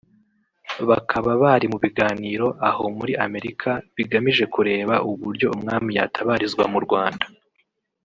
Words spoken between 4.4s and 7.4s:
kureba uburyo Umwami yatabarizwa mu Rwanda